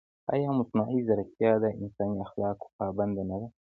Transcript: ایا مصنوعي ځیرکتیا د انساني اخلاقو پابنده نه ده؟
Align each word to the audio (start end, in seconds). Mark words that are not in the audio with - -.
ایا 0.33 0.49
مصنوعي 0.59 0.99
ځیرکتیا 1.07 1.51
د 1.63 1.65
انساني 1.79 2.17
اخلاقو 2.25 2.65
پابنده 2.77 3.23
نه 3.29 3.35
ده؟ 3.41 3.47